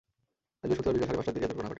আজ 0.63 0.67
বৃহস্পতিবার 0.69 0.93
বিকেল 0.99 1.07
সাড়ে 1.07 1.17
পাঁচটার 1.19 1.33
দিকে 1.35 1.45
এ 1.45 1.47
দুর্ঘটনা 1.49 1.61
ঘটে। 1.67 1.69